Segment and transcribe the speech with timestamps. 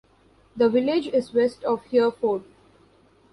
[0.55, 2.41] The village is west of Hereford.